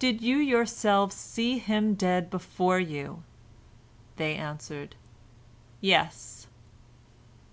Did 0.00 0.20
you 0.20 0.38
yourselves 0.38 1.14
see 1.14 1.58
him 1.58 1.94
dead 1.94 2.28
before 2.28 2.80
you?" 2.80 3.22
They 4.16 4.34
answered, 4.34 4.96
"Yes!" 5.80 6.48